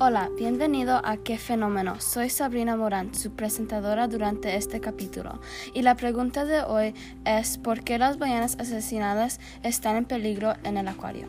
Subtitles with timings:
[0.00, 2.00] Hola, bienvenido a Qué Fenómeno.
[2.00, 5.40] Soy Sabrina Morán, su presentadora durante este capítulo.
[5.72, 6.94] Y la pregunta de hoy
[7.24, 11.28] es ¿por qué las ballenas asesinadas están en peligro en el acuario?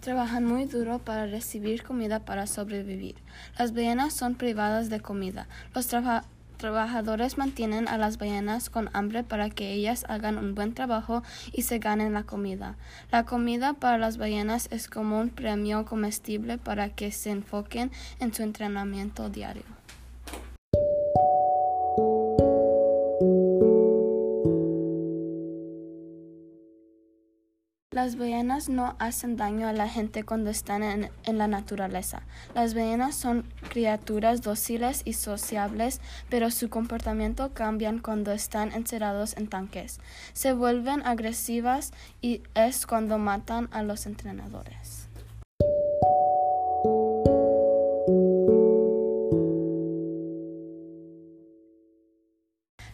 [0.00, 3.14] Trabajan muy duro para recibir comida para sobrevivir.
[3.60, 5.46] Las ballenas son privadas de comida.
[5.72, 5.86] Los
[7.38, 11.22] mantienen a las ballenas con hambre para que ellas hagan un buen trabajo
[11.52, 12.76] y se ganen la comida.
[13.10, 17.90] La comida para las ballenas es como un premio comestible para que se enfoquen
[18.20, 19.77] en su entrenamiento diario.
[27.98, 32.22] Las ballenas no hacen daño a la gente cuando están en, la naturaleza.
[32.54, 39.48] Las ballenas son criaturas dóciles y sociables, pero su comportamiento cambia cuando están encerrados en
[39.48, 39.98] tanques.
[40.32, 45.07] Se vuelven agresivas y es cuando matan a los entrenadores.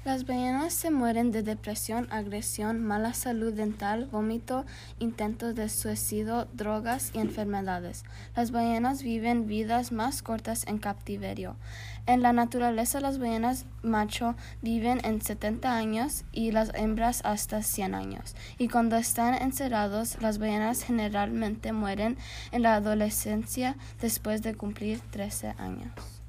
[0.05, 4.67] Las ballenas se mueren de depresión, agresión, mala salud dental, vómito,
[4.99, 8.05] intentos de suicidio, drogas y enfermedades.
[8.37, 11.57] Las ballenas viven vidas más cortas en captiverio.
[12.05, 17.95] En la naturaleza las ballenas macho viven en 70 años y las hembras hasta 100
[17.95, 18.37] años.
[18.59, 22.19] Y cuando están encerrados, las ballenas generalmente mueren
[22.53, 26.24] en la adolescencia después de cumplir 13 años.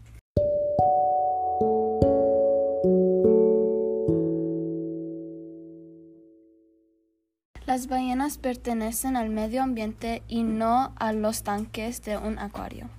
[7.66, 12.90] Las ballenas pertenecen al medio ambiente y no a los tanques de un acuario.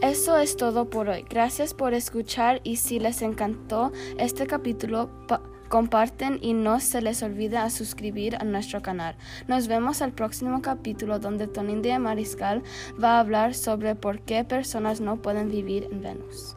[0.00, 1.26] Eso es todo por hoy.
[1.28, 5.10] Gracias por escuchar y si les encantó este capítulo,
[5.68, 9.14] comparten y no se les olvide a suscribir a nuestro canal.
[9.46, 12.62] Nos vemos al próximo capítulo donde Tonindia Mariscal
[13.02, 16.56] va a hablar sobre por qué personas no pueden vivir en Venus.